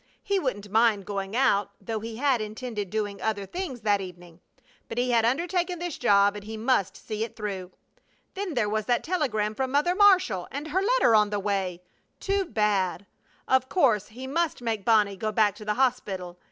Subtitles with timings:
[0.23, 4.39] He wouldn't mind going out, though he had intended doing other things that evening;
[4.89, 7.69] but he had undertaken this job and he must see it through.
[8.33, 10.47] Then there was that telegram from Mother Marshall!
[10.49, 11.83] And her letter on the way!
[12.19, 13.05] Too bad!
[13.47, 16.39] Of course he must make Bonnie go back to the hospital.